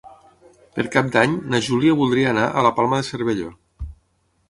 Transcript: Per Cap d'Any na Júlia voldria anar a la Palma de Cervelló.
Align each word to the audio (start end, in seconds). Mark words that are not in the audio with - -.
Per 0.77 0.85
Cap 0.95 1.11
d'Any 1.17 1.35
na 1.55 1.61
Júlia 1.67 1.99
voldria 2.01 2.35
anar 2.35 2.49
a 2.63 2.67
la 2.71 2.75
Palma 2.81 3.03
de 3.03 3.11
Cervelló. 3.13 3.55